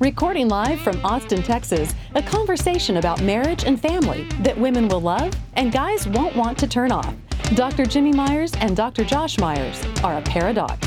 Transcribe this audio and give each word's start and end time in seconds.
Recording 0.00 0.48
live 0.48 0.80
from 0.80 0.98
Austin, 1.04 1.42
Texas, 1.42 1.94
a 2.14 2.22
conversation 2.22 2.96
about 2.96 3.20
marriage 3.22 3.64
and 3.64 3.78
family 3.78 4.24
that 4.40 4.56
women 4.58 4.88
will 4.88 5.02
love 5.02 5.30
and 5.54 5.70
guys 5.70 6.08
won't 6.08 6.34
want 6.34 6.56
to 6.58 6.66
turn 6.66 6.90
off. 6.90 7.14
Dr. 7.54 7.84
Jimmy 7.84 8.12
Myers 8.12 8.52
and 8.60 8.74
Dr. 8.74 9.04
Josh 9.04 9.38
Myers 9.38 9.78
are 10.02 10.16
a 10.16 10.22
paradox. 10.22 10.86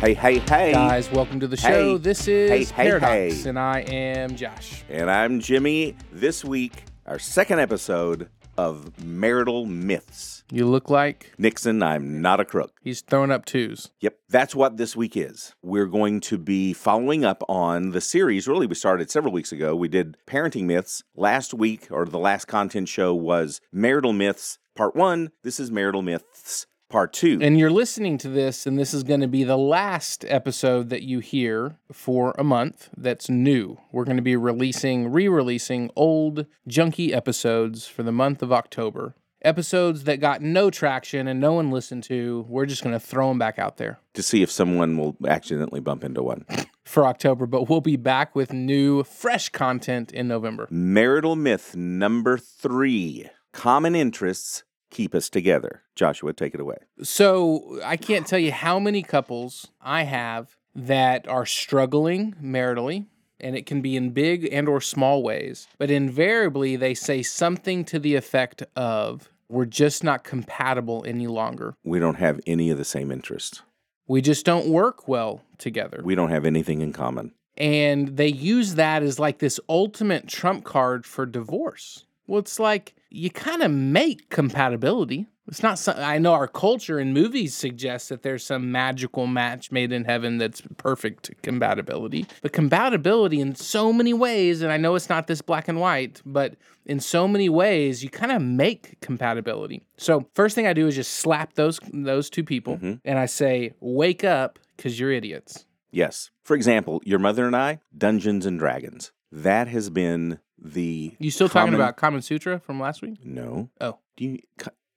Hey, 0.00 0.12
hey, 0.12 0.40
hey. 0.40 0.72
Guys, 0.72 1.08
welcome 1.12 1.38
to 1.38 1.46
the 1.46 1.56
show. 1.56 1.92
Hey. 1.92 1.98
This 1.98 2.26
is 2.26 2.50
Hey, 2.50 2.64
hey, 2.84 2.90
Pairadocs, 2.90 3.42
hey. 3.44 3.48
and 3.48 3.58
I 3.58 3.80
am 3.82 4.34
Josh. 4.34 4.82
And 4.88 5.08
I'm 5.08 5.38
Jimmy. 5.38 5.94
This 6.10 6.44
week, 6.44 6.84
our 7.06 7.20
second 7.20 7.60
episode 7.60 8.28
of 8.56 9.04
Marital 9.04 9.66
Myths. 9.66 10.44
You 10.50 10.66
look 10.66 10.90
like 10.90 11.32
Nixon, 11.38 11.82
I'm 11.82 12.20
not 12.20 12.40
a 12.40 12.44
crook. 12.44 12.72
he's 12.82 13.00
throwing 13.00 13.30
up 13.30 13.44
twos. 13.44 13.90
Yep, 14.00 14.18
that's 14.28 14.54
what 14.54 14.76
this 14.76 14.94
week 14.96 15.16
is. 15.16 15.54
We're 15.62 15.86
going 15.86 16.20
to 16.20 16.38
be 16.38 16.72
following 16.72 17.24
up 17.24 17.42
on 17.48 17.90
the 17.90 18.00
series. 18.00 18.46
Really, 18.46 18.66
we 18.66 18.74
started 18.74 19.10
several 19.10 19.32
weeks 19.32 19.52
ago. 19.52 19.74
We 19.74 19.88
did 19.88 20.16
Parenting 20.26 20.64
Myths. 20.64 21.02
Last 21.16 21.54
week, 21.54 21.88
or 21.90 22.04
the 22.04 22.18
last 22.18 22.46
content 22.46 22.88
show, 22.88 23.14
was 23.14 23.60
Marital 23.72 24.12
Myths 24.12 24.58
Part 24.74 24.96
1. 24.96 25.30
This 25.42 25.60
is 25.60 25.70
Marital 25.70 26.02
Myths 26.02 26.66
Part 26.94 27.12
2. 27.14 27.40
And 27.42 27.58
you're 27.58 27.72
listening 27.72 28.18
to 28.18 28.28
this, 28.28 28.68
and 28.68 28.78
this 28.78 28.94
is 28.94 29.02
going 29.02 29.20
to 29.20 29.26
be 29.26 29.42
the 29.42 29.58
last 29.58 30.24
episode 30.28 30.90
that 30.90 31.02
you 31.02 31.18
hear 31.18 31.76
for 31.90 32.36
a 32.38 32.44
month 32.44 32.88
that's 32.96 33.28
new. 33.28 33.80
We're 33.90 34.04
going 34.04 34.16
to 34.16 34.22
be 34.22 34.36
releasing, 34.36 35.10
re 35.10 35.26
releasing 35.26 35.90
old, 35.96 36.46
junky 36.68 37.12
episodes 37.12 37.88
for 37.88 38.04
the 38.04 38.12
month 38.12 38.44
of 38.44 38.52
October. 38.52 39.16
Episodes 39.42 40.04
that 40.04 40.20
got 40.20 40.40
no 40.40 40.70
traction 40.70 41.26
and 41.26 41.40
no 41.40 41.54
one 41.54 41.72
listened 41.72 42.04
to, 42.04 42.46
we're 42.48 42.64
just 42.64 42.84
going 42.84 42.92
to 42.92 43.04
throw 43.04 43.26
them 43.26 43.40
back 43.40 43.58
out 43.58 43.76
there 43.76 43.98
to 44.12 44.22
see 44.22 44.42
if 44.42 44.50
someone 44.52 44.96
will 44.96 45.16
accidentally 45.26 45.80
bump 45.80 46.04
into 46.04 46.22
one. 46.22 46.46
for 46.84 47.06
October. 47.06 47.46
But 47.46 47.68
we'll 47.68 47.80
be 47.80 47.96
back 47.96 48.36
with 48.36 48.52
new, 48.52 49.02
fresh 49.02 49.48
content 49.48 50.12
in 50.12 50.28
November. 50.28 50.68
Marital 50.70 51.34
myth 51.34 51.74
number 51.74 52.38
three 52.38 53.30
common 53.52 53.96
interests 53.96 54.62
keep 54.94 55.14
us 55.14 55.28
together. 55.28 55.82
Joshua, 55.94 56.32
take 56.32 56.54
it 56.54 56.60
away. 56.60 56.78
So 57.02 57.80
I 57.84 57.96
can't 57.98 58.26
tell 58.26 58.38
you 58.38 58.52
how 58.52 58.78
many 58.78 59.02
couples 59.02 59.68
I 59.82 60.04
have 60.04 60.56
that 60.74 61.28
are 61.28 61.44
struggling 61.46 62.34
maritally 62.42 63.06
and 63.40 63.54
it 63.56 63.66
can 63.66 63.80
be 63.82 63.96
in 63.96 64.10
big 64.10 64.48
and 64.52 64.68
or 64.68 64.80
small 64.80 65.22
ways 65.22 65.66
but 65.78 65.90
invariably 65.90 66.76
they 66.76 66.94
say 66.94 67.22
something 67.22 67.84
to 67.84 67.98
the 67.98 68.14
effect 68.16 68.62
of 68.74 69.28
we're 69.48 69.66
just 69.66 70.02
not 70.02 70.24
compatible 70.24 71.04
any 71.06 71.26
longer 71.26 71.74
We 71.84 71.98
don't 72.00 72.16
have 72.16 72.40
any 72.46 72.70
of 72.70 72.78
the 72.78 72.84
same 72.84 73.10
interests. 73.12 73.62
we 74.08 74.20
just 74.20 74.44
don't 74.46 74.66
work 74.68 75.06
well 75.06 75.42
together 75.58 76.00
We 76.04 76.14
don't 76.16 76.30
have 76.30 76.44
anything 76.44 76.80
in 76.80 76.92
common. 76.92 77.32
and 77.56 78.16
they 78.16 78.28
use 78.28 78.74
that 78.74 79.02
as 79.04 79.18
like 79.20 79.38
this 79.38 79.60
ultimate 79.68 80.26
trump 80.26 80.64
card 80.64 81.06
for 81.06 81.24
divorce. 81.26 82.04
Well, 82.26 82.40
it's 82.40 82.58
like 82.58 82.94
you 83.14 83.30
kind 83.30 83.62
of 83.62 83.70
make 83.70 84.28
compatibility. 84.28 85.26
It's 85.46 85.62
not 85.62 85.78
some, 85.78 85.96
I 85.98 86.18
know 86.18 86.32
our 86.32 86.48
culture 86.48 86.98
and 86.98 87.12
movies 87.12 87.54
suggest 87.54 88.08
that 88.08 88.22
there's 88.22 88.44
some 88.44 88.72
magical 88.72 89.26
match 89.26 89.70
made 89.70 89.92
in 89.92 90.04
heaven 90.04 90.38
that's 90.38 90.62
perfect 90.78 91.30
compatibility. 91.42 92.26
But 92.40 92.52
compatibility 92.52 93.40
in 93.40 93.54
so 93.54 93.92
many 93.92 94.14
ways, 94.14 94.62
and 94.62 94.72
I 94.72 94.78
know 94.78 94.94
it's 94.94 95.10
not 95.10 95.26
this 95.26 95.42
black 95.42 95.68
and 95.68 95.78
white, 95.78 96.22
but 96.24 96.56
in 96.86 96.98
so 96.98 97.28
many 97.28 97.48
ways, 97.48 98.02
you 98.02 98.08
kind 98.08 98.32
of 98.32 98.40
make 98.40 98.98
compatibility. 99.00 99.86
So 99.98 100.26
first 100.34 100.54
thing 100.54 100.66
I 100.66 100.72
do 100.72 100.86
is 100.86 100.96
just 100.96 101.12
slap 101.12 101.54
those 101.54 101.78
those 101.92 102.30
two 102.30 102.44
people, 102.44 102.76
mm-hmm. 102.76 102.94
and 103.04 103.18
I 103.18 103.26
say, 103.26 103.74
"Wake 103.80 104.24
up, 104.24 104.58
because 104.76 104.98
you're 104.98 105.12
idiots." 105.12 105.66
Yes. 105.94 106.30
For 106.42 106.54
example, 106.54 107.00
your 107.04 107.18
mother 107.18 107.46
and 107.46 107.56
I, 107.56 107.80
Dungeons 107.96 108.46
and 108.46 108.58
Dragons. 108.58 109.12
That 109.32 109.68
has 109.68 109.90
been 109.90 110.38
the. 110.58 111.14
You 111.18 111.30
still 111.30 111.48
talking 111.48 111.74
about 111.74 111.96
Common 111.96 112.22
Sutra 112.22 112.60
from 112.60 112.80
last 112.80 113.02
week? 113.02 113.24
No. 113.24 113.70
Oh. 113.80 113.98
Do 114.16 114.24
you. 114.24 114.38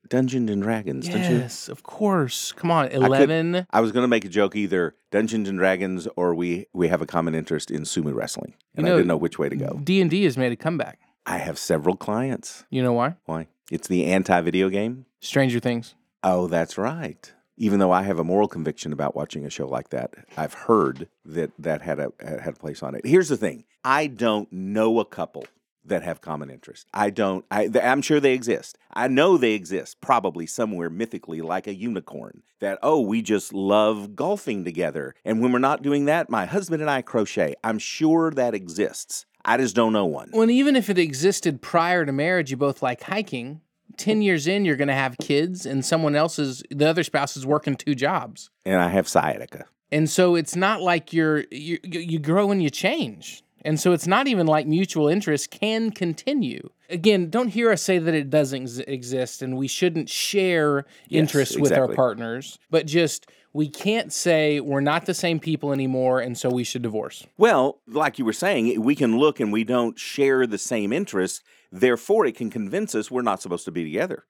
Dungeons 0.10 0.50
and 0.50 0.64
Dragons, 0.64 1.08
don't? 1.10 1.20
Yes, 1.20 1.68
of 1.68 1.84
course. 1.84 2.54
Come 2.54 2.72
on, 2.72 2.88
eleven. 2.88 3.68
I 3.72 3.82
was 3.82 3.92
going 3.92 4.04
to 4.06 4.08
make 4.08 4.24
a 4.24 4.30
joke 4.30 4.56
either 4.56 4.96
Dungeons 5.12 5.50
and 5.50 5.58
Dragons 5.58 6.08
or 6.16 6.34
we 6.34 6.68
we 6.74 6.88
have 6.88 7.02
a 7.02 7.06
common 7.06 7.36
interest 7.36 7.70
in 7.72 7.82
sumo 7.82 8.14
wrestling, 8.16 8.54
and 8.76 8.88
You 8.88 8.94
I 8.94 8.96
didn't 8.96 9.08
know 9.08 9.18
which 9.18 9.38
way 9.38 9.50
to 9.50 9.56
go. 9.56 9.82
D 9.84 10.00
and 10.00 10.10
D 10.10 10.24
has 10.24 10.38
made 10.38 10.54
a 10.54 10.56
comeback. 10.56 11.00
I 11.26 11.40
have 11.40 11.58
several 11.58 11.98
clients. 11.98 12.64
You 12.70 12.84
know 12.84 12.94
why? 12.94 13.18
Why? 13.26 13.48
It's 13.70 13.90
the 13.90 14.06
anti-video 14.06 14.70
game. 14.70 15.06
Stranger 15.20 15.60
Things. 15.60 15.94
Oh, 16.24 16.48
that's 16.48 16.78
right. 16.78 17.34
Even 17.58 17.80
though 17.80 17.92
I 17.92 18.04
have 18.04 18.20
a 18.20 18.24
moral 18.24 18.48
conviction 18.48 18.94
about 18.94 19.16
watching 19.16 19.46
a 19.46 19.50
show 19.50 19.68
like 19.68 19.90
that, 19.90 20.14
I've 20.38 20.54
heard 20.54 21.10
that 21.26 21.52
that 21.58 21.82
had 21.82 22.00
a 22.00 22.12
had 22.20 22.48
a 22.48 22.52
place 22.54 22.84
on 22.84 22.96
it. 22.96 23.06
Here's 23.06 23.30
the 23.30 23.38
thing: 23.38 23.66
I 23.84 24.08
don't 24.08 24.52
know 24.54 25.00
a 25.00 25.06
couple 25.06 25.46
that 25.88 26.04
have 26.04 26.22
common 26.22 26.50
interests. 26.50 26.86
I 26.94 27.10
don't. 27.10 27.46
I, 27.50 27.70
I'm 27.82 28.02
sure 28.02 28.20
they 28.20 28.34
exist. 28.34 28.78
I 28.94 29.08
know 29.08 29.38
they 29.38 29.54
exist, 29.54 30.02
probably 30.02 30.46
somewhere 30.46 30.90
mythically, 30.90 31.42
like 31.42 31.68
a 31.68 31.74
unicorn. 31.74 32.44
That 32.60 32.80
oh, 32.84 33.02
we 33.02 33.22
just 33.22 33.54
love 33.54 34.16
golfing 34.16 34.64
together, 34.64 35.16
and 35.26 35.42
when 35.42 35.52
we're 35.52 35.60
not 35.60 35.82
doing 35.82 36.06
that, 36.06 36.30
my 36.30 36.46
husband 36.46 36.82
and 36.82 36.92
I 36.92 37.02
crochet. 37.02 37.56
I'm 37.64 37.80
sure 37.80 38.32
that 38.32 38.54
exists. 38.54 39.26
I 39.46 39.58
just 39.58 39.76
don't 39.76 39.94
know 39.94 40.06
one. 40.06 40.30
Well, 40.34 40.50
even 40.50 40.76
if 40.76 40.90
it 40.90 40.98
existed 41.00 41.62
prior 41.62 42.06
to 42.06 42.12
marriage, 42.12 42.52
you 42.52 42.58
both 42.58 42.82
like 42.82 43.04
hiking. 43.04 43.62
Ten 43.98 44.22
years 44.22 44.48
in, 44.48 44.64
you're 44.66 44.76
going 44.76 44.88
to 44.88 44.94
have 44.94 45.18
kids, 45.18 45.66
and 45.66 45.84
someone 45.84 46.16
else's, 46.16 46.64
the 46.70 46.88
other 46.88 47.04
spouse 47.04 47.36
is 47.36 47.46
working 47.46 47.76
two 47.76 47.96
jobs, 47.96 48.50
And 48.66 48.76
I 48.82 48.90
have 48.90 49.08
sciatica. 49.08 49.66
and 49.92 50.10
so 50.10 50.36
it's 50.36 50.56
not 50.56 50.82
like 50.82 51.14
you're 51.14 51.46
you 51.52 51.80
you 51.84 52.20
grow 52.20 52.52
and 52.52 52.62
you 52.62 52.70
change, 52.70 53.44
and 53.66 53.80
so 53.80 53.92
it's 53.94 54.08
not 54.08 54.28
even 54.28 54.46
like 54.48 54.68
mutual 54.68 55.08
interest 55.08 55.50
can 55.52 55.92
continue. 55.92 56.70
Again, 56.90 57.30
don't 57.30 57.50
hear 57.50 57.72
us 57.72 57.82
say 57.82 57.98
that 58.00 58.14
it 58.14 58.30
doesn't 58.30 58.62
ex- 58.64 58.80
exist, 58.80 59.42
and 59.42 59.58
we 59.58 59.68
shouldn't 59.68 60.10
share 60.10 60.86
Yes, 61.10 61.20
interests 61.20 61.58
with 61.58 61.72
our 61.74 61.88
partners, 61.94 62.60
but 62.70 62.86
just 62.86 63.28
we 63.58 63.68
can't 63.68 64.14
say 64.14 64.60
we're 64.60 64.82
not 64.82 65.08
the 65.08 65.16
same 65.16 65.40
people 65.40 65.74
anymore, 65.74 66.20
and 66.20 66.38
so 66.38 66.48
we 66.48 66.64
should 66.64 66.84
divorce. 66.84 67.26
Well, 67.40 67.82
like 67.88 68.20
you 68.20 68.24
were 68.24 68.32
saying, 68.32 68.80
we 68.84 68.96
can 68.96 69.18
look 69.18 69.40
and 69.40 69.52
we 69.52 69.64
don't 69.64 69.98
share 69.98 70.46
the 70.46 70.60
same 70.60 70.94
interests. 70.94 71.42
Therefore, 71.72 72.28
it 72.28 72.38
can 72.38 72.52
convince 72.52 72.94
us 72.94 73.10
we're 73.10 73.24
not 73.24 73.42
supposed 73.42 73.66
to 73.66 73.72
be 73.72 73.84
together. 73.84 74.26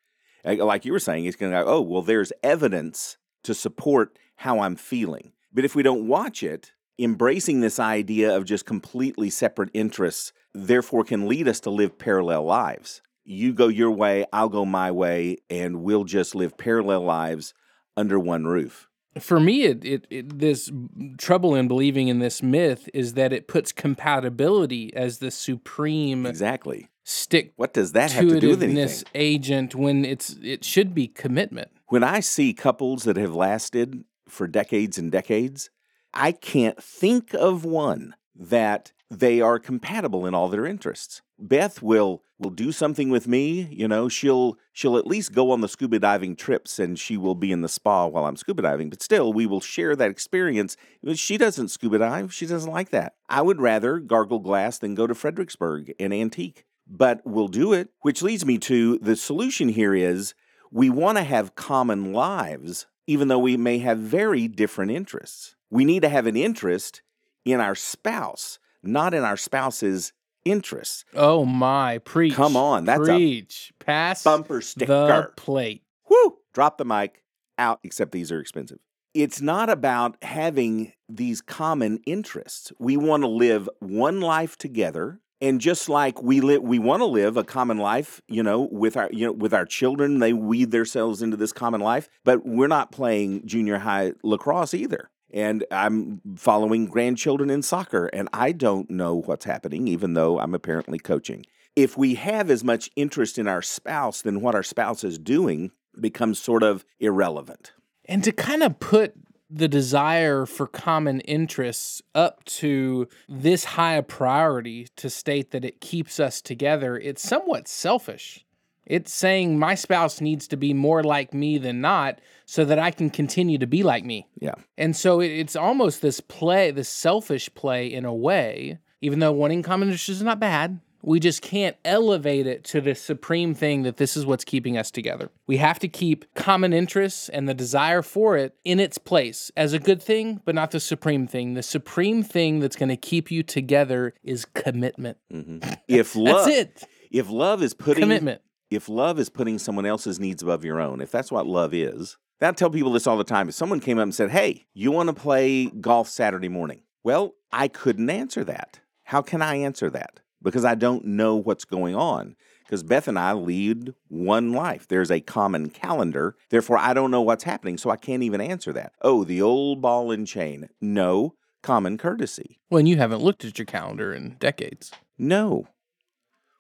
Uh, 0.46 0.64
Like 0.64 0.86
you 0.86 0.94
were 0.94 1.00
saying, 1.00 1.26
it's 1.26 1.36
going 1.36 1.52
to 1.52 1.62
go, 1.62 1.68
oh, 1.68 1.82
well, 1.82 2.02
there's 2.02 2.32
evidence 2.42 3.18
to 3.44 3.54
support 3.54 4.18
how 4.38 4.62
I'm 4.62 4.78
feeling. 4.78 5.34
But 5.52 5.66
if 5.66 5.76
we 5.76 5.84
don't 5.84 6.08
watch 6.08 6.42
it, 6.42 6.72
embracing 6.98 7.60
this 7.60 7.80
idea 7.80 8.34
of 8.34 8.46
just 8.46 8.66
completely 8.66 9.30
separate 9.30 9.72
interests, 9.74 10.32
therefore, 10.54 11.04
can 11.04 11.28
lead 11.28 11.50
us 11.50 11.60
to 11.62 11.70
live 11.70 12.00
parallel 12.00 12.46
lives. 12.46 13.02
You 13.26 13.52
go 13.52 13.68
your 13.68 13.92
way, 13.92 14.26
I'll 14.32 14.48
go 14.48 14.64
my 14.64 14.90
way, 14.90 15.40
and 15.50 15.84
we'll 15.84 16.06
just 16.06 16.34
live 16.34 16.58
parallel 16.58 17.02
lives 17.02 17.54
under 17.98 18.18
one 18.18 18.46
roof. 18.46 18.88
For 19.20 19.40
me, 19.40 19.64
it, 19.64 19.84
it, 19.86 20.08
it 20.10 20.40
this 20.40 20.72
trouble 21.18 21.56
in 21.56 21.68
believing 21.68 22.08
in 22.08 22.20
this 22.20 22.42
myth 22.44 22.90
is 22.94 23.14
that 23.14 23.34
it 23.34 23.48
puts 23.48 23.72
compatibility 23.72 24.94
as 24.96 25.20
the 25.20 25.32
supreme 25.32 26.26
Exactly. 26.26 26.90
stick 27.04 27.54
What 27.56 27.74
does 27.74 27.94
that 27.94 28.12
have 28.12 28.28
to 28.28 28.40
do 28.40 28.50
with 28.50 28.64
anything? 28.64 28.78
intuitiveness 28.78 29.04
agent 29.16 29.76
when 29.76 30.06
it's 30.06 30.36
it 30.44 30.64
should 30.64 30.94
be 30.94 31.08
commitment. 31.08 31.70
When 31.88 32.04
I 32.04 32.20
see 32.20 32.54
couples 32.54 33.04
that 33.04 33.18
have 33.18 33.34
lasted 33.34 34.04
for 34.28 34.48
decades 34.48 34.98
and 34.98 35.12
decades, 35.12 35.70
I 36.14 36.32
can't 36.34 36.82
think 36.84 37.34
of 37.34 37.64
one 37.64 38.16
that 38.36 38.92
they 39.10 39.40
are 39.40 39.58
compatible 39.60 40.26
in 40.26 40.34
all 40.34 40.50
their 40.50 40.66
interests. 40.66 41.22
Beth 41.40 41.82
will 41.82 42.24
will 42.40 42.52
do 42.52 42.72
something 42.72 43.10
with 43.10 43.28
me, 43.28 43.68
you 43.72 43.88
know, 43.88 44.08
she'll 44.08 44.58
she'll 44.72 44.98
at 44.98 45.08
least 45.08 45.34
go 45.34 45.52
on 45.52 45.62
the 45.62 45.68
scuba 45.68 46.00
diving 46.00 46.36
trips 46.36 46.80
and 46.80 47.00
she 47.00 47.18
will 47.18 47.36
be 47.36 47.52
in 47.52 47.62
the 47.62 47.70
spa 47.70 48.06
while 48.06 48.26
I'm 48.26 48.36
scuba 48.36 48.62
diving, 48.62 48.90
but 48.90 49.02
still 49.02 49.34
we 49.34 49.46
will 49.46 49.62
share 49.62 49.96
that 49.96 50.12
experience. 50.12 50.78
Uh, 51.06 51.14
she 51.14 51.38
doesn't 51.38 51.70
scuba 51.70 52.00
dive, 52.00 52.34
she 52.34 52.46
doesn't 52.46 52.72
like 52.72 52.90
that. 52.92 53.16
I 53.30 53.42
would 53.42 53.62
rather 53.62 54.00
gargle 54.00 54.40
glass 54.40 54.78
than 54.78 54.96
go 54.96 55.08
to 55.08 55.16
Fredericksburg 55.16 55.94
and 56.00 56.14
antique. 56.14 56.66
But 56.90 57.22
we'll 57.26 57.50
do 57.50 57.74
it, 57.74 57.90
which 58.02 58.22
leads 58.22 58.46
me 58.46 58.58
to 58.60 58.98
the 59.00 59.16
solution 59.16 59.70
here 59.70 59.94
is 59.94 60.34
we 60.72 60.90
want 60.90 61.18
to 61.18 61.24
have 61.24 61.56
common 61.56 62.14
lives, 62.14 62.88
even 63.08 63.28
though 63.28 63.40
we 63.40 63.58
may 63.58 63.80
have 63.80 63.98
very 63.98 64.48
different 64.48 64.92
interests. 64.92 65.56
We 65.70 65.84
need 65.84 66.02
to 66.04 66.10
have 66.10 66.28
an 66.28 66.38
interest 66.38 67.02
in 67.44 67.60
our 67.60 67.76
spouse, 67.76 68.60
not 68.84 69.14
in 69.14 69.24
our 69.24 69.38
spouse's 69.38 70.14
interests. 70.52 71.06
Oh 71.14 71.46
my, 71.46 72.00
preach. 72.00 72.34
Come 72.34 72.56
on, 72.56 72.86
that's 72.86 73.02
a 73.02 73.14
preach. 73.14 73.74
Pass 73.80 74.24
Bumper 74.24 74.62
sticker. 74.62 74.88
the 74.88 75.32
plate. 75.36 75.84
Whoo! 76.10 76.38
Drop 76.54 76.78
the 76.78 76.86
mic 76.86 77.24
out, 77.58 77.80
except 77.84 78.12
these 78.12 78.32
are 78.32 78.40
expensive. 78.40 78.80
It's 79.14 79.42
not 79.42 79.70
about 79.70 80.16
having 80.24 80.94
these 81.10 81.42
common 81.42 82.00
interests. 82.06 82.72
We 82.80 82.98
want 82.98 83.24
to 83.24 83.28
live 83.28 83.70
one 83.80 84.22
life 84.22 84.58
together. 84.58 85.20
And 85.40 85.62
just 85.62 85.88
like 85.88 86.22
we 86.22 86.42
live, 86.42 86.64
we 86.64 86.80
want 86.80 87.02
to 87.02 87.06
live 87.06 87.38
a 87.38 87.44
common 87.44 87.78
life, 87.78 88.22
you 88.28 88.42
know, 88.42 88.68
with 88.72 88.98
our, 88.98 89.08
you 89.12 89.28
know, 89.28 89.32
with 89.32 89.54
our 89.54 89.66
children. 89.66 90.18
They 90.20 90.34
weave 90.34 90.72
themselves 90.72 91.22
into 91.22 91.38
this 91.38 91.54
common 91.54 91.80
life, 91.80 92.10
but 92.24 92.46
we're 92.46 92.68
not 92.68 92.92
playing 92.92 93.46
junior 93.46 93.78
high 93.80 94.14
lacrosse 94.24 94.74
either. 94.74 95.12
And 95.34 95.66
I'm 95.72 96.22
following 96.38 96.86
grandchildren 96.86 97.50
in 97.50 97.62
soccer, 97.62 98.08
and 98.08 98.30
I 98.32 98.52
don't 98.52 98.90
know 98.90 99.16
what's 99.16 99.46
happening, 99.46 99.88
even 99.88 100.14
though 100.14 100.40
I'm 100.40 100.54
apparently 100.54 101.00
coaching. 101.00 101.46
If 101.76 101.98
we 101.98 102.16
have 102.16 102.50
as 102.50 102.64
much 102.64 102.90
interest 102.96 103.38
in 103.38 103.48
our 103.48 103.62
spouse, 103.62 104.22
then 104.22 104.42
what 104.42 104.56
our 104.56 104.64
spouse 104.64 105.04
is 105.04 105.18
doing 105.20 105.72
becomes 106.00 106.40
sort 106.40 106.64
of 106.64 106.86
irrelevant. 107.00 107.74
And 108.06 108.24
to 108.24 108.32
kind 108.32 108.64
of 108.64 108.80
put 108.80 109.14
the 109.50 109.68
desire 109.68 110.46
for 110.46 110.68
common 110.68 111.22
interests 111.22 112.02
up 112.14 112.44
to 112.46 113.08
this 113.30 113.64
high 113.64 113.96
a 113.96 114.04
priority 114.04 114.88
to 114.98 115.10
state 115.10 115.52
that 115.52 115.64
it 115.64 115.80
keeps 115.80 116.20
us 116.20 116.42
together, 116.42 116.98
it's 116.98 117.22
somewhat 117.22 117.68
selfish. 117.68 118.46
It's 118.88 119.14
saying 119.14 119.60
my 119.60 119.76
spouse 119.76 120.22
needs 120.22 120.48
to 120.48 120.58
be 120.58 120.74
more 120.74 121.04
like 121.04 121.34
me 121.34 121.58
than 121.58 121.82
not 121.82 122.20
so 122.46 122.64
that 122.66 122.80
I 122.80 122.92
can 122.92 123.10
continue 123.10 123.58
to 123.58 123.68
be 123.68 123.84
like 123.84 124.06
me. 124.06 124.28
Yeah. 124.40 124.56
And 124.78 124.96
so 124.96 125.20
it, 125.20 125.28
it's 125.28 125.56
almost 125.56 126.02
this 126.02 126.22
play, 126.22 126.72
this 126.72 126.90
selfish 126.90 127.54
play 127.54 127.86
in 127.88 128.06
a 128.06 128.14
way, 128.14 128.80
even 129.02 129.20
though 129.20 129.34
wanting 129.34 129.62
common 129.62 129.90
interests 129.90 130.10
is 130.10 130.24
not 130.24 130.40
bad. 130.40 130.80
We 131.04 131.20
just 131.20 131.42
can't 131.42 131.78
elevate 131.86 132.48
it 132.48 132.64
to 132.66 132.82
the 132.82 132.96
supreme 132.96 133.54
thing 133.54 133.84
that 133.84 133.98
this 133.98 134.18
is 134.18 134.26
what's 134.26 134.44
keeping 134.44 134.78
us 134.78 134.90
together. 134.90 135.30
We 135.46 135.58
have 135.58 135.80
to 135.80 135.88
keep 135.88 136.26
common 136.34 136.74
interests 136.74 137.30
and 137.30 137.48
the 137.48 137.54
desire 137.54 138.02
for 138.02 138.36
it 138.36 138.56
in 138.66 138.80
its 138.80 138.98
place 138.98 139.52
as 139.56 139.74
a 139.74 139.80
good 139.80 140.02
thing, 140.02 140.42
but 140.44 140.56
not 140.56 140.72
the 140.72 140.80
supreme 140.80 141.28
thing. 141.28 141.54
The 141.54 141.64
supreme 141.64 142.24
thing 142.24 142.60
that's 142.60 142.76
going 142.76 142.90
to 142.90 142.98
keep 142.98 143.30
you 143.30 143.44
together 143.44 144.16
is 144.24 144.46
commitment. 144.46 145.18
Mm-hmm. 145.32 145.72
If 145.88 146.16
love, 146.16 146.46
That's 146.46 146.58
it. 146.58 146.84
if 147.12 147.30
love 147.30 147.62
is 147.64 147.74
putting 147.74 148.02
Commitment. 148.02 148.42
If 148.70 148.90
love 148.90 149.20
is 149.20 149.30
putting 149.30 149.60
someone 149.60 149.86
else's 149.86 150.20
needs 150.20 150.44
above 150.44 150.66
your 150.66 150.80
own, 150.80 151.02
if 151.02 151.12
that's 151.12 151.32
what 151.32 151.48
love 151.48 151.74
is, 151.74 152.18
I 152.42 152.52
tell 152.52 152.70
people 152.70 152.92
this 152.92 153.08
all 153.08 153.18
the 153.18 153.24
time. 153.24 153.50
If 153.50 153.56
someone 153.56 153.80
came 153.80 153.98
up 153.98 154.04
and 154.04 154.16
said, 154.16 154.32
"Hey, 154.32 154.68
you 154.74 154.92
want 154.92 155.08
to 155.08 155.14
play 155.14 155.68
golf 155.68 156.08
Saturday 156.08 156.50
morning?" 156.50 156.82
Well, 157.04 157.36
I 157.52 157.68
couldn't 157.68 158.10
answer 158.10 158.44
that. 158.44 158.80
How 159.06 159.22
can 159.22 159.42
I 159.42 159.56
answer 159.56 159.90
that? 159.92 160.20
Because 160.44 160.66
I 160.66 160.76
don't 160.76 161.06
know 161.06 161.36
what's 161.36 161.66
going 161.66 161.96
on. 161.96 162.36
Because 162.66 162.84
Beth 162.84 163.08
and 163.08 163.18
I 163.18 163.32
lead 163.32 163.94
one 164.10 164.52
life. 164.52 164.88
There's 164.88 165.10
a 165.10 165.22
common 165.22 165.70
calendar. 165.70 166.36
Therefore, 166.50 166.78
I 166.78 166.94
don't 166.94 167.12
know 167.12 167.22
what's 167.22 167.46
happening, 167.46 167.78
so 167.78 167.90
I 167.90 167.96
can't 167.96 168.24
even 168.24 168.42
answer 168.42 168.74
that. 168.74 168.92
Oh, 169.02 169.24
the 169.24 169.42
old 169.42 169.82
ball 169.82 170.12
and 170.12 170.28
chain. 170.28 170.68
No, 170.82 171.36
common 171.64 171.98
courtesy. 171.98 172.60
When 172.68 172.86
you 172.86 172.98
haven't 172.98 173.22
looked 173.22 173.46
at 173.46 173.58
your 173.58 173.66
calendar 173.66 174.14
in 174.14 174.36
decades. 174.38 174.92
No. 175.18 175.68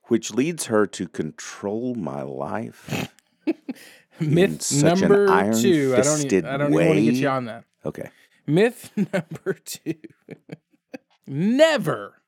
Which 0.08 0.34
leads 0.34 0.66
her 0.66 0.86
to 0.88 1.08
control 1.08 1.96
my 1.96 2.22
life. 2.22 3.12
Myth 4.20 4.84
number 4.84 5.28
two. 5.54 5.96
I 5.96 6.02
don't, 6.02 6.34
e- 6.34 6.38
I 6.38 6.58
don't 6.58 6.74
even 6.74 6.88
want 6.88 6.98
to 6.98 7.04
get 7.04 7.14
you 7.16 7.28
on 7.30 7.46
that. 7.46 7.66
Okay. 7.86 8.10
Myth 8.46 8.92
number 8.96 9.54
two 9.64 9.96
never 11.28 12.22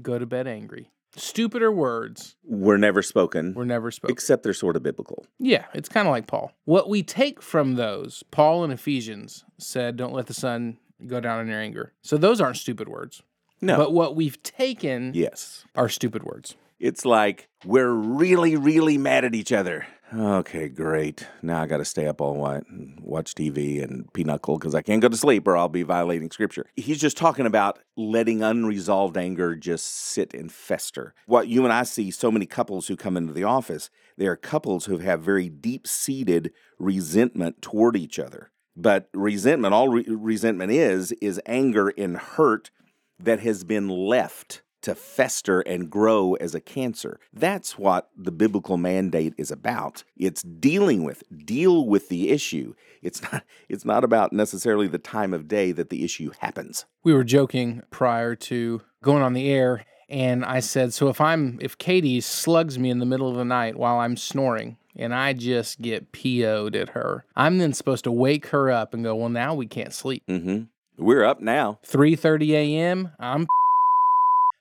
go 0.00 0.18
to 0.18 0.26
bed 0.26 0.46
angry. 0.46 0.90
Stupider 1.16 1.70
words 1.70 2.34
Were 2.44 2.76
never 2.76 3.00
spoken, 3.00 3.54
were 3.54 3.64
never 3.64 3.92
spoken. 3.92 4.12
except 4.12 4.42
they're 4.42 4.52
sort 4.52 4.74
of 4.74 4.82
biblical. 4.82 5.24
Yeah, 5.38 5.64
it's 5.72 5.88
kind 5.88 6.08
of 6.08 6.12
like 6.12 6.26
Paul. 6.26 6.52
What 6.64 6.88
we 6.88 7.04
take 7.04 7.40
from 7.40 7.76
those, 7.76 8.24
Paul 8.32 8.64
in 8.64 8.72
Ephesians 8.72 9.44
said, 9.58 9.96
Don't 9.96 10.12
let 10.12 10.26
the 10.26 10.34
sun 10.34 10.78
go 11.06 11.20
down 11.20 11.40
in 11.40 11.46
your 11.46 11.60
anger. 11.60 11.92
So 12.02 12.16
those 12.16 12.40
aren't 12.40 12.56
stupid 12.56 12.88
words. 12.88 13.22
No. 13.60 13.76
But 13.76 13.92
what 13.92 14.16
we've 14.16 14.42
taken 14.42 15.12
yes. 15.14 15.64
are 15.76 15.88
stupid 15.88 16.24
words. 16.24 16.56
It's 16.84 17.06
like 17.06 17.48
we're 17.64 17.94
really, 17.94 18.56
really 18.56 18.98
mad 18.98 19.24
at 19.24 19.34
each 19.34 19.52
other. 19.52 19.86
Okay, 20.14 20.68
great. 20.68 21.26
Now 21.40 21.62
I 21.62 21.66
got 21.66 21.78
to 21.78 21.84
stay 21.86 22.06
up 22.06 22.20
all 22.20 22.44
night 22.44 22.64
and 22.68 23.00
watch 23.00 23.34
TV 23.34 23.82
and 23.82 24.12
pinochle 24.12 24.58
because 24.58 24.74
I 24.74 24.82
can't 24.82 25.00
go 25.00 25.08
to 25.08 25.16
sleep 25.16 25.48
or 25.48 25.56
I'll 25.56 25.70
be 25.70 25.82
violating 25.82 26.30
scripture. 26.30 26.66
He's 26.76 27.00
just 27.00 27.16
talking 27.16 27.46
about 27.46 27.78
letting 27.96 28.42
unresolved 28.42 29.16
anger 29.16 29.56
just 29.56 29.86
sit 29.86 30.34
and 30.34 30.52
fester. 30.52 31.14
What 31.24 31.48
you 31.48 31.64
and 31.64 31.72
I 31.72 31.84
see 31.84 32.10
so 32.10 32.30
many 32.30 32.44
couples 32.44 32.88
who 32.88 32.96
come 32.96 33.16
into 33.16 33.32
the 33.32 33.44
office, 33.44 33.88
they 34.18 34.26
are 34.26 34.36
couples 34.36 34.84
who 34.84 34.98
have 34.98 35.22
very 35.22 35.48
deep 35.48 35.86
seated 35.86 36.52
resentment 36.78 37.62
toward 37.62 37.96
each 37.96 38.18
other. 38.18 38.50
But 38.76 39.08
resentment, 39.14 39.72
all 39.72 39.88
re- 39.88 40.04
resentment 40.06 40.70
is, 40.70 41.12
is 41.12 41.40
anger 41.46 41.94
and 41.96 42.18
hurt 42.18 42.70
that 43.18 43.40
has 43.40 43.64
been 43.64 43.88
left 43.88 44.60
to 44.84 44.94
fester 44.94 45.60
and 45.60 45.90
grow 45.90 46.34
as 46.34 46.54
a 46.54 46.60
cancer. 46.60 47.18
That's 47.32 47.78
what 47.78 48.08
the 48.16 48.30
biblical 48.32 48.76
mandate 48.76 49.34
is 49.36 49.50
about. 49.50 50.04
It's 50.16 50.42
dealing 50.42 51.04
with, 51.04 51.22
deal 51.44 51.86
with 51.86 52.08
the 52.08 52.30
issue. 52.30 52.74
It's 53.02 53.20
not 53.22 53.44
it's 53.68 53.84
not 53.84 54.04
about 54.04 54.32
necessarily 54.32 54.86
the 54.86 54.98
time 54.98 55.34
of 55.34 55.48
day 55.48 55.72
that 55.72 55.90
the 55.90 56.04
issue 56.04 56.30
happens. 56.38 56.84
We 57.02 57.12
were 57.12 57.24
joking 57.24 57.82
prior 57.90 58.34
to 58.36 58.80
going 59.02 59.22
on 59.22 59.32
the 59.34 59.50
air, 59.50 59.84
and 60.08 60.44
I 60.44 60.60
said, 60.60 60.94
So 60.94 61.08
if 61.08 61.20
I'm, 61.20 61.58
if 61.60 61.76
Katie 61.78 62.20
slugs 62.20 62.78
me 62.78 62.90
in 62.90 62.98
the 62.98 63.06
middle 63.06 63.28
of 63.28 63.36
the 63.36 63.44
night 63.44 63.76
while 63.76 63.98
I'm 63.98 64.16
snoring, 64.16 64.76
and 64.96 65.14
I 65.14 65.32
just 65.32 65.82
get 65.82 66.12
PO'd 66.12 66.76
at 66.76 66.90
her, 66.90 67.24
I'm 67.36 67.58
then 67.58 67.72
supposed 67.72 68.04
to 68.04 68.12
wake 68.12 68.46
her 68.48 68.70
up 68.70 68.94
and 68.94 69.02
go, 69.04 69.14
Well, 69.16 69.28
now 69.28 69.54
we 69.54 69.66
can't 69.66 69.92
sleep. 69.92 70.22
Mhm. 70.28 70.68
We're 70.96 71.24
up 71.24 71.40
now. 71.40 71.78
3:30 71.84 72.52
a.m. 72.52 73.10
I'm 73.18 73.46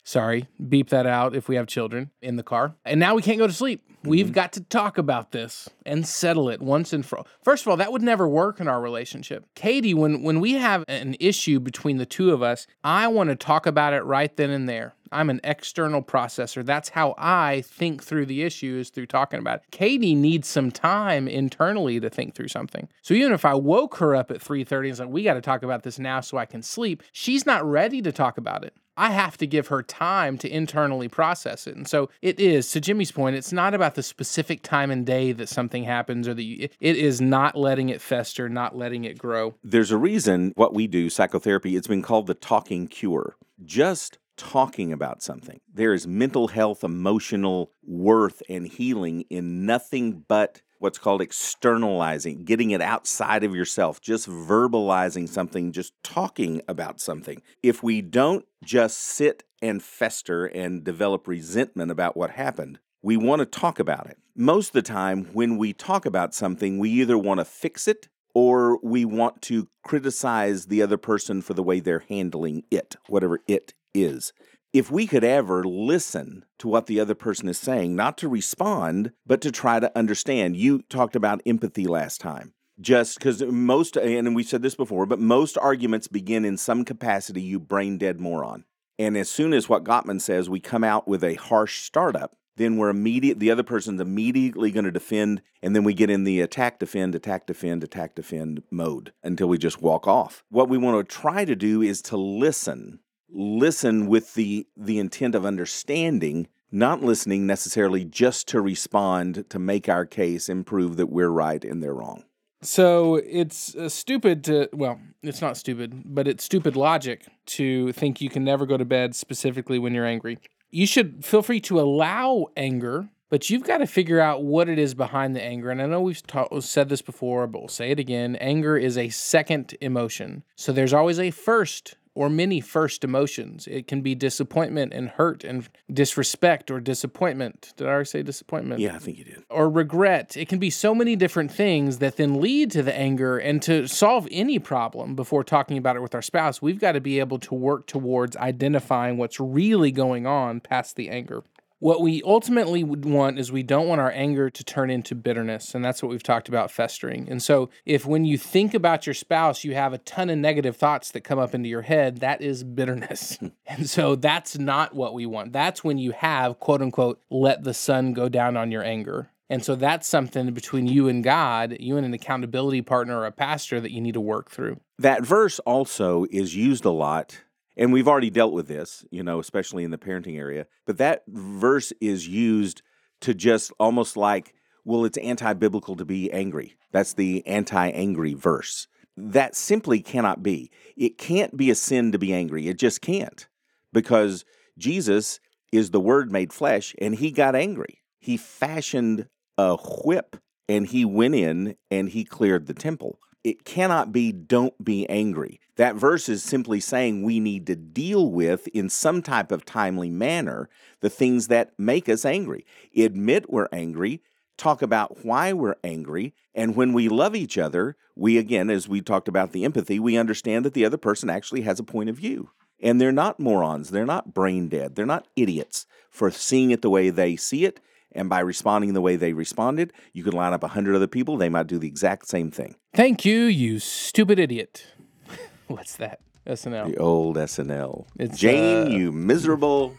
sorry, 0.04 0.48
beep 0.70 0.90
that 0.90 1.06
out 1.06 1.36
if 1.36 1.48
we 1.48 1.56
have 1.56 1.68
children 1.68 2.12
in 2.22 2.36
the 2.36 2.44
car. 2.44 2.76
And 2.86 3.00
now 3.00 3.16
we 3.16 3.22
can't 3.22 3.38
go 3.38 3.48
to 3.48 3.54
sleep. 3.54 3.84
We've 4.04 4.26
mm-hmm. 4.28 4.34
got 4.34 4.54
to 4.54 4.62
talk 4.62 4.98
about 4.98 5.32
this 5.32 5.70
and 5.86 6.06
settle 6.06 6.50
it 6.50 6.62
once 6.62 6.94
and 6.94 7.06
for 7.06 7.20
all. 7.20 7.28
First 7.42 7.64
of 7.64 7.70
all, 7.70 7.78
that 7.78 7.92
would 7.92 8.02
never 8.02 8.28
work 8.28 8.60
in 8.60 8.68
our 8.68 8.82
relationship. 8.82 9.46
Katie, 9.56 9.94
when 9.94 10.24
when 10.24 10.40
we 10.40 10.54
have 10.54 10.84
an 10.88 11.16
issue 11.20 11.60
between 11.60 11.98
the 11.98 12.06
two 12.06 12.32
of 12.32 12.42
us, 12.42 12.68
I 12.84 13.08
want 13.08 13.30
to 13.30 13.36
talk 13.36 13.66
about 13.66 13.94
it 13.94 14.04
right 14.04 14.36
then 14.36 14.50
and 14.50 14.68
there. 14.68 14.96
I'm 15.14 15.30
an 15.30 15.40
external 15.44 16.02
processor. 16.02 16.66
That's 16.66 16.90
how 16.90 17.14
I 17.18 17.62
think 17.62 18.04
through 18.04 18.26
the 18.26 18.42
issue 18.42 18.78
is 18.80 18.90
through 18.90 19.06
talking 19.06 19.40
about 19.40 19.60
it. 19.60 19.64
Katie 19.72 20.16
needs 20.16 20.48
some 20.48 20.72
time 20.72 21.28
internally 21.28 22.00
to 22.00 22.10
think 22.10 22.34
through 22.34 22.48
something. 22.48 22.90
So 23.04 23.14
even 23.14 23.32
if 23.32 23.46
I 23.46 23.54
woke 23.54 23.98
her 23.98 24.16
up 24.16 24.32
at 24.32 24.42
3:30 24.42 24.90
and 24.90 24.98
said, 24.98 25.08
"We 25.08 25.24
got 25.24 25.36
to 25.36 25.42
talk 25.42 25.64
about 25.64 25.84
this 25.84 26.00
now 26.00 26.20
so 26.20 26.38
I 26.38 26.46
can 26.46 26.62
sleep," 26.62 27.04
she's 27.12 27.46
not 27.46 27.64
ready 27.64 28.02
to 28.02 28.12
talk 28.12 28.38
about 28.38 28.64
it. 28.66 28.74
I 28.96 29.12
have 29.12 29.38
to 29.38 29.48
give 29.48 29.68
her 29.68 29.82
time 29.82 30.38
to 30.40 30.50
internally 30.50 31.08
process 31.08 31.66
it. 31.66 31.76
And 31.76 31.88
so 31.88 32.10
it 32.22 32.40
is, 32.40 32.70
to 32.72 32.80
Jimmy's 32.80 33.12
point, 33.12 33.36
it's 33.36 33.52
not 33.52 33.74
about 33.74 33.93
the 33.96 34.04
specific 34.04 34.64
time 34.64 34.92
and 34.92 35.06
day 35.06 35.32
that 35.32 35.50
something 35.50 35.84
happens 35.84 36.28
or 36.28 36.34
that 36.34 36.44
you, 36.44 36.70
it 36.80 36.98
is 36.98 37.22
not 37.22 37.56
letting 37.56 37.90
it 37.90 38.02
fester, 38.02 38.50
not 38.50 38.76
letting 38.76 39.04
it 39.04 39.18
grow. 39.18 39.56
There's 39.64 39.92
a 39.92 39.98
reason 39.98 40.54
what 40.56 40.74
we 40.74 40.88
do, 40.88 41.10
psychotherapy, 41.10 41.76
it's 41.76 41.88
been 41.88 42.02
called 42.02 42.28
the 42.28 42.34
talking 42.34 42.88
cure. 42.88 43.36
Just 43.64 44.18
talking 44.36 44.92
about 44.92 45.22
something. 45.22 45.60
There 45.72 45.94
is 45.94 46.08
mental 46.08 46.50
health, 46.50 46.84
emotional 46.84 47.72
worth, 47.84 48.42
and 48.50 48.68
healing 48.68 49.26
in 49.30 49.66
nothing 49.66 50.26
but 50.28 50.62
what's 50.80 50.98
called 50.98 51.22
externalizing, 51.22 52.44
getting 52.44 52.72
it 52.72 52.82
outside 52.82 53.44
of 53.46 53.56
yourself, 53.56 54.02
just 54.02 54.28
verbalizing 54.28 55.30
something, 55.30 55.72
just 55.72 55.94
talking 56.04 56.62
about 56.68 57.00
something. 57.00 57.42
If 57.62 57.82
we 57.82 58.02
don't 58.02 58.46
just 58.66 59.00
sit 59.00 59.44
and 59.62 59.82
fester 59.82 60.46
and 60.46 60.84
develop 60.84 61.26
resentment 61.26 61.90
about 61.90 62.18
what 62.18 62.32
happened, 62.32 62.80
we 63.04 63.18
want 63.18 63.42
to 63.42 63.46
talk 63.46 63.78
about 63.78 64.08
it. 64.10 64.18
Most 64.36 64.70
of 64.70 64.74
the 64.74 64.82
time, 64.82 65.26
when 65.34 65.58
we 65.58 65.74
talk 65.74 66.06
about 66.06 66.34
something, 66.34 66.80
we 66.80 66.90
either 66.90 67.18
want 67.18 67.40
to 67.40 67.46
fix 67.46 67.88
it 67.88 68.08
or 68.34 68.80
we 68.82 69.06
want 69.06 69.42
to 69.44 69.68
criticize 69.84 70.66
the 70.66 70.82
other 70.82 70.98
person 70.98 71.42
for 71.42 71.54
the 71.54 71.62
way 71.62 71.80
they're 71.80 72.06
handling 72.10 72.64
it, 72.72 72.96
whatever 73.08 73.42
it 73.48 73.74
is. 73.94 74.34
If 74.72 74.90
we 74.90 75.06
could 75.06 75.24
ever 75.24 75.64
listen 75.64 76.46
to 76.58 76.68
what 76.68 76.88
the 76.88 77.00
other 77.00 77.14
person 77.14 77.48
is 77.48 77.60
saying, 77.60 77.96
not 77.96 78.18
to 78.20 78.28
respond, 78.28 79.12
but 79.28 79.40
to 79.42 79.52
try 79.52 79.80
to 79.80 79.96
understand. 79.96 80.58
You 80.58 80.82
talked 80.84 81.16
about 81.16 81.44
empathy 81.46 81.86
last 81.86 82.20
time. 82.22 82.54
Just 82.82 83.20
because 83.20 83.44
most, 83.44 83.98
and 83.98 84.36
we 84.36 84.42
said 84.42 84.64
this 84.64 84.74
before, 84.74 85.06
but 85.06 85.20
most 85.20 85.60
arguments 85.60 86.08
begin 86.08 86.44
in 86.44 86.58
some 86.58 86.84
capacity, 86.84 87.42
you 87.42 87.60
brain 87.60 88.00
dead 88.00 88.20
moron. 88.20 88.66
And 88.98 89.16
as 89.16 89.30
soon 89.30 89.54
as 89.54 89.70
what 89.70 89.84
Gottman 89.84 90.22
says, 90.22 90.50
we 90.50 90.60
come 90.60 90.84
out 90.84 91.08
with 91.08 91.24
a 91.24 91.36
harsh 91.36 91.82
startup, 91.82 92.36
then 92.58 92.78
we're 92.78 92.90
immediate 92.90 93.40
the 93.40 93.52
other 93.52 93.64
person's 93.64 94.02
immediately 94.02 94.72
going 94.72 94.86
to 94.86 94.92
defend 94.92 95.42
and 95.62 95.76
then 95.76 95.84
we 95.84 95.94
get 95.94 96.10
in 96.10 96.24
the 96.24 96.42
attack 96.42 96.80
defend 96.80 97.16
attack 97.16 97.48
defend 97.48 97.84
attack 97.84 98.16
defend 98.16 98.64
mode 98.72 99.14
until 99.24 99.48
we 99.48 99.58
just 99.58 99.82
walk 99.82 100.08
off 100.08 100.44
what 100.50 100.70
we 100.70 100.78
want 100.78 100.98
to 100.98 101.16
try 101.16 101.46
to 101.46 101.56
do 101.56 101.82
is 101.82 102.02
to 102.02 102.18
listen 102.18 103.00
listen 103.34 104.08
with 104.08 104.36
the 104.36 104.68
the 104.78 105.00
intent 105.00 105.36
of 105.36 105.46
understanding, 105.46 106.48
not 106.72 107.02
listening 107.02 107.46
necessarily 107.46 108.06
just 108.06 108.48
to 108.50 108.62
respond 108.62 109.46
to 109.50 109.60
make 109.60 109.90
our 109.90 110.06
case 110.06 110.48
and 110.48 110.66
prove 110.66 110.98
that 110.98 111.08
we're 111.08 111.30
right 111.30 111.64
and 111.66 111.82
they're 111.82 111.94
wrong. 111.94 112.24
So 112.62 113.16
it's 113.16 113.76
uh, 113.76 113.90
stupid 113.90 114.46
to, 114.46 114.70
well, 114.72 114.98
it's 115.22 115.42
not 115.42 115.58
stupid, 115.58 116.02
but 116.06 116.30
it's 116.30 116.46
stupid 116.46 116.78
logic 116.78 117.26
to 117.48 117.92
think 117.92 118.22
you 118.22 118.30
can 118.30 118.46
never 118.46 118.66
go 118.66 118.78
to 118.78 118.86
bed 118.86 119.16
specifically 119.16 119.80
when 119.80 119.94
you're 119.94 120.06
angry. 120.06 120.38
You 120.74 120.88
should 120.88 121.24
feel 121.24 121.44
free 121.44 121.60
to 121.62 121.80
allow 121.80 122.48
anger, 122.58 123.08
but 123.30 123.48
you've 123.48 123.64
got 123.64 123.78
to 123.78 123.86
figure 123.86 124.20
out 124.20 124.44
what 124.44 124.68
it 124.68 124.80
is 124.80 124.96
behind 124.96 125.36
the 125.36 125.44
anger. 125.44 125.70
And 125.70 125.80
I 125.80 125.86
know 125.86 126.02
we've 126.02 126.26
ta- 126.26 126.60
said 126.62 126.90
this 126.90 127.04
before, 127.04 127.46
but 127.46 127.60
we'll 127.60 127.68
say 127.68 127.92
it 127.92 128.00
again. 128.00 128.36
Anger 128.38 128.76
is 128.76 128.98
a 128.98 129.10
second 129.10 129.76
emotion. 129.82 130.44
So 130.56 130.72
there's 130.72 130.92
always 130.92 131.20
a 131.20 131.30
first 131.30 131.94
or 132.16 132.30
many 132.30 132.62
first 132.62 133.04
emotions. 133.04 133.68
It 133.68 133.88
can 133.88 134.02
be 134.02 134.16
disappointment 134.16 134.94
and 134.94 135.10
hurt 135.10 135.44
and 135.44 135.68
disrespect 135.92 136.70
or 136.70 136.80
disappointment. 136.80 137.74
Did 137.76 137.88
I 137.88 137.92
already 137.92 138.06
say 138.06 138.24
disappointment? 138.24 138.80
Yeah, 138.80 138.96
I 138.96 139.00
think 139.00 139.18
you 139.18 139.24
did. 139.24 139.44
Or 139.50 139.70
regret. 139.70 140.38
It 140.38 140.48
can 140.48 140.60
be 140.60 140.70
so 140.70 140.94
many 140.94 141.16
different 141.16 141.52
things 141.52 141.98
that 142.00 142.18
then 142.18 142.40
lead 142.40 142.72
to 142.72 142.84
the 142.84 142.96
anger. 142.96 143.38
And 143.38 143.62
to 143.64 143.88
solve 143.88 144.28
any 144.32 144.60
problem 144.60 145.16
before 145.16 145.44
talking 145.44 145.78
about 145.78 145.96
it 145.96 146.02
with 146.02 146.14
our 146.14 146.22
spouse, 146.22 146.62
we've 146.62 146.80
got 146.80 146.92
to 146.94 147.02
be 147.02 147.20
able 147.20 147.40
to 147.40 147.56
work 147.56 147.88
towards 147.88 148.38
identifying 148.38 149.18
what's 149.18 149.40
really 149.40 149.92
going 149.92 150.28
on 150.28 150.60
past 150.60 150.96
the 150.96 151.10
anger. 151.10 151.44
What 151.84 152.00
we 152.00 152.22
ultimately 152.24 152.82
would 152.82 153.04
want 153.04 153.38
is 153.38 153.52
we 153.52 153.62
don't 153.62 153.90
want 153.90 154.00
our 154.00 154.12
anger 154.12 154.50
to 154.50 154.64
turn 154.64 154.90
into 154.90 155.16
bitterness. 155.16 155.76
And 155.76 155.84
that's 155.84 156.02
what 156.02 156.08
we've 156.10 156.24
talked 156.24 156.48
about 156.48 156.72
festering. 156.72 157.28
And 157.30 157.44
so, 157.44 157.70
if 157.86 158.06
when 158.06 158.24
you 158.24 158.38
think 158.38 158.74
about 158.74 159.06
your 159.06 159.14
spouse, 159.14 159.66
you 159.66 159.74
have 159.74 159.92
a 159.92 159.98
ton 159.98 160.30
of 160.30 160.38
negative 160.38 160.78
thoughts 160.78 161.12
that 161.12 161.26
come 161.26 161.40
up 161.40 161.54
into 161.54 161.68
your 161.68 161.82
head, 161.82 162.20
that 162.22 162.42
is 162.42 162.64
bitterness. 162.64 163.36
Hmm. 163.36 163.48
and 163.68 163.90
so, 163.90 164.16
that's 164.16 164.58
not 164.58 164.96
what 164.96 165.14
we 165.14 165.26
want. 165.26 165.52
That's 165.52 165.84
when 165.84 165.98
you 165.98 166.12
have, 166.12 166.58
quote 166.62 166.82
unquote, 166.82 167.20
let 167.30 167.66
the 167.66 167.74
sun 167.74 168.14
go 168.14 168.30
down 168.30 168.56
on 168.56 168.72
your 168.72 168.86
anger. 168.86 169.30
And 169.50 169.62
so, 169.62 169.76
that's 169.76 170.08
something 170.08 170.54
between 170.54 170.88
you 170.88 171.10
and 171.10 171.22
God, 171.22 171.76
you 171.82 171.98
and 171.98 172.06
an 172.06 172.14
accountability 172.14 172.82
partner 172.82 173.20
or 173.20 173.26
a 173.26 173.32
pastor 173.34 173.82
that 173.82 173.92
you 173.92 174.00
need 174.00 174.14
to 174.14 174.22
work 174.22 174.50
through. 174.50 174.80
That 175.00 175.26
verse 175.26 175.60
also 175.60 176.28
is 176.32 176.56
used 176.56 176.86
a 176.86 176.92
lot 176.92 177.42
and 177.76 177.92
we've 177.92 178.08
already 178.08 178.30
dealt 178.30 178.54
with 178.54 178.68
this, 178.68 179.06
you 179.12 179.24
know, 179.24 179.40
especially 179.40 179.84
in 179.84 179.92
the 179.92 179.98
parenting 179.98 180.38
area, 180.38 180.68
but 180.86 180.98
that 180.98 181.24
verse 181.28 181.92
is 182.00 182.28
used 182.28 182.82
to 183.22 183.34
just 183.34 183.72
almost 183.80 184.18
like, 184.18 184.54
well, 184.86 185.06
it's 185.06 185.18
anti 185.18 185.54
biblical 185.54 185.96
to 185.96 186.06
be 186.06 186.32
angry. 186.32 186.76
That's 186.92 187.14
the 187.14 187.46
anti 187.48 187.90
angry 187.90 188.34
verse. 188.34 188.88
That 189.16 189.56
simply 189.56 190.02
cannot 190.02 190.44
be. 190.44 190.72
It 190.98 191.18
can't 191.18 191.56
be 191.56 191.70
a 191.70 191.76
sin 191.76 192.12
to 192.12 192.20
be 192.20 192.34
angry. 192.34 192.68
It 192.68 192.78
just 192.78 193.02
can't 193.02 193.48
because 193.92 194.44
Jesus 194.78 195.40
is 195.72 195.92
the 195.92 196.00
Word 196.00 196.32
made 196.32 196.52
flesh 196.52 196.96
and 197.00 197.16
he 197.16 197.32
got 197.32 197.56
angry. 197.56 198.02
He 198.20 198.38
fashioned 198.38 199.28
a 199.58 199.76
whip 199.76 200.38
and 200.68 200.88
he 200.88 201.06
went 201.06 201.36
in 201.36 201.76
and 201.92 202.10
he 202.10 202.26
cleared 202.26 202.68
the 202.68 202.74
temple 202.74 203.20
it 203.44 203.66
cannot 203.66 204.12
be 204.12 204.32
don't 204.32 204.84
be 204.84 205.08
angry. 205.10 205.60
That 205.76 205.96
verse 205.96 206.30
is 206.30 206.44
simply 206.44 206.80
saying 206.80 207.24
we 207.24 207.40
need 207.40 207.66
to 207.68 207.76
deal 207.76 208.32
with, 208.32 208.68
in 208.70 208.90
some 208.90 209.22
type 209.22 209.52
of 209.52 209.66
timely 209.66 210.10
manner, 210.10 210.70
the 211.02 211.10
things 211.10 211.48
that 211.48 211.74
make 211.78 212.08
us 212.08 212.26
angry. 212.26 212.66
Admit 212.96 213.52
we're 213.52 213.70
angry, 213.72 214.22
talk 214.56 214.82
about 214.82 215.26
why 215.26 215.52
we're 215.52 215.76
angry, 215.84 216.34
and 216.54 216.76
when 216.76 216.94
we 216.94 217.10
love 217.10 217.36
each 217.36 217.58
other, 217.58 217.98
we 218.16 218.38
again, 218.38 218.70
as 218.70 218.88
we 218.88 219.02
talked 219.02 219.28
about 219.28 219.52
the 219.52 219.66
empathy, 219.66 220.00
we 220.00 220.16
understand 220.16 220.64
that 220.64 220.74
the 220.74 220.86
other 220.86 220.98
person 220.98 221.30
actually 221.30 221.62
has 221.62 221.80
a 221.80 221.84
point 221.84 222.10
of 222.10 222.16
view. 222.16 222.52
And 222.80 223.00
they're 223.00 223.12
not 223.12 223.40
morons, 223.40 223.90
they're 223.90 224.06
not 224.06 224.34
brain 224.34 224.68
dead, 224.68 224.96
they're 224.96 225.06
not 225.06 225.28
idiots 225.36 225.88
for 226.10 226.30
seeing 226.30 226.70
it 226.72 226.82
the 226.82 226.90
way 226.90 227.10
they 227.10 227.36
see 227.36 227.66
it 227.66 227.80
and 228.14 228.30
by 228.30 228.40
responding 228.40 228.94
the 228.94 229.02
way 229.02 229.16
they 229.16 229.34
responded, 229.34 229.94
you 230.14 230.24
could 230.24 230.34
line 230.34 230.54
up 230.54 230.64
a 230.64 230.70
hundred 230.70 230.96
other 230.96 231.08
people. 231.08 231.38
They 231.38 231.50
might 231.50 231.68
do 231.68 231.78
the 231.78 231.88
exact 231.88 232.28
same 232.28 232.52
thing. 232.52 232.76
Thank 232.94 233.26
you, 233.26 233.44
you 233.44 233.80
stupid 233.80 234.40
idiot. 234.40 234.86
What's 235.68 235.96
that? 235.98 236.20
SNL. 236.48 236.88
The 236.88 236.98
old 236.98 237.38
SNL. 237.38 238.06
It's, 238.20 238.38
Jane, 238.38 238.88
uh... 238.88 238.90
you 238.90 239.12
miserable 239.12 239.96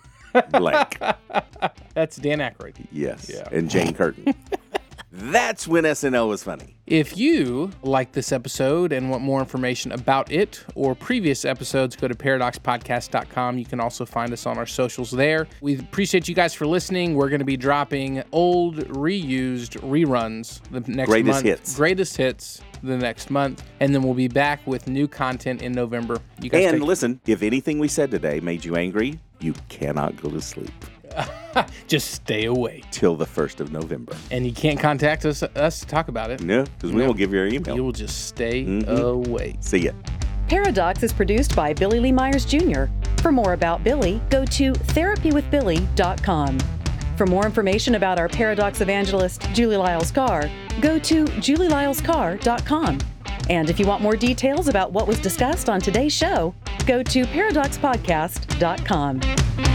blank. 0.50 0.98
That's 1.94 2.16
Dan 2.16 2.38
Aykroyd. 2.38 2.86
Yes. 2.92 3.30
Yeah. 3.32 3.48
And 3.50 3.70
Jane 3.70 3.94
Curtin. 3.94 4.34
That's 5.16 5.68
when 5.68 5.84
SNL 5.84 6.28
was 6.28 6.42
funny. 6.42 6.76
If 6.88 7.16
you 7.16 7.70
like 7.82 8.10
this 8.10 8.32
episode 8.32 8.92
and 8.92 9.10
want 9.10 9.22
more 9.22 9.38
information 9.38 9.92
about 9.92 10.32
it 10.32 10.64
or 10.74 10.96
previous 10.96 11.44
episodes, 11.44 11.94
go 11.94 12.08
to 12.08 12.16
pairadocspodcast.com. 12.16 13.56
You 13.56 13.64
can 13.64 13.78
also 13.78 14.04
find 14.04 14.32
us 14.32 14.44
on 14.44 14.58
our 14.58 14.66
socials 14.66 15.12
there. 15.12 15.46
We 15.60 15.78
appreciate 15.78 16.26
you 16.26 16.34
guys 16.34 16.52
for 16.52 16.66
listening. 16.66 17.14
We're 17.14 17.28
going 17.28 17.38
to 17.38 17.44
be 17.44 17.56
dropping 17.56 18.24
old, 18.32 18.88
reused 18.88 19.78
reruns 19.82 20.60
the 20.72 20.80
next 20.90 21.08
greatest 21.08 21.32
month. 21.32 21.44
hits. 21.44 21.76
Greatest 21.76 22.16
hits 22.16 22.60
the 22.82 22.96
next 22.96 23.30
month, 23.30 23.62
and 23.78 23.94
then 23.94 24.02
we'll 24.02 24.14
be 24.14 24.28
back 24.28 24.66
with 24.66 24.88
new 24.88 25.06
content 25.06 25.62
in 25.62 25.70
November. 25.70 26.18
You 26.42 26.50
guys 26.50 26.72
and 26.72 26.82
listen, 26.82 27.20
if 27.24 27.44
anything 27.44 27.78
we 27.78 27.86
said 27.86 28.10
today 28.10 28.40
made 28.40 28.64
you 28.64 28.74
angry, 28.74 29.20
you 29.38 29.54
cannot 29.68 30.20
go 30.20 30.28
to 30.28 30.40
sleep. 30.40 30.72
Just 31.86 32.12
stay 32.12 32.46
away 32.46 32.82
till 32.90 33.16
the 33.16 33.26
first 33.26 33.60
of 33.60 33.72
November. 33.72 34.16
And 34.30 34.46
you 34.46 34.52
can't 34.52 34.78
contact 34.78 35.24
us 35.24 35.42
us 35.42 35.80
to 35.80 35.86
talk 35.86 36.08
about 36.08 36.30
it. 36.30 36.42
No, 36.42 36.64
because 36.64 36.92
we 36.92 37.02
no. 37.02 37.06
will 37.06 37.14
give 37.14 37.32
you 37.32 37.40
our 37.40 37.46
email. 37.46 37.74
You 37.74 37.84
will 37.84 37.92
just 37.92 38.26
stay 38.26 38.64
mm-hmm. 38.64 38.90
away. 38.90 39.56
See 39.60 39.78
ya. 39.78 39.92
Pairadocs 40.48 41.02
is 41.02 41.12
produced 41.12 41.56
by 41.56 41.72
Billy 41.72 42.00
Lee 42.00 42.12
Myers 42.12 42.44
Jr. 42.44 42.84
For 43.18 43.32
more 43.32 43.54
about 43.54 43.82
Billy, 43.82 44.20
go 44.30 44.44
to 44.44 44.72
therapywithbilly.com. 44.72 46.58
For 47.16 47.26
more 47.26 47.46
information 47.46 47.94
about 47.94 48.18
our 48.18 48.28
Pairadocs 48.28 48.80
evangelist, 48.80 49.40
Julie 49.52 49.76
Lyles 49.76 50.10
Carr, 50.10 50.50
go 50.80 50.98
to 50.98 51.24
julielylescarr.com. 51.24 52.98
And 53.48 53.70
if 53.70 53.78
you 53.78 53.86
want 53.86 54.02
more 54.02 54.16
details 54.16 54.68
about 54.68 54.92
what 54.92 55.06
was 55.06 55.20
discussed 55.20 55.68
on 55.68 55.80
today's 55.80 56.12
show, 56.12 56.54
go 56.86 57.02
to 57.02 57.24
pairadocspodcast.com. 57.24 59.73